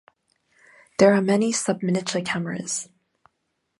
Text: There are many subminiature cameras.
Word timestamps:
There 0.97 1.13
are 1.13 1.21
many 1.21 1.51
subminiature 1.51 2.25
cameras. 2.25 2.89